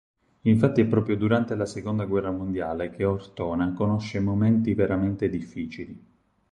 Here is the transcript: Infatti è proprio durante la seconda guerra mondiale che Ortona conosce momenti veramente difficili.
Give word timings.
Infatti 0.49 0.81
è 0.81 0.87
proprio 0.87 1.15
durante 1.15 1.53
la 1.53 1.67
seconda 1.67 2.05
guerra 2.05 2.31
mondiale 2.31 2.89
che 2.89 3.03
Ortona 3.05 3.71
conosce 3.73 4.19
momenti 4.19 4.73
veramente 4.73 5.29
difficili. 5.29 6.03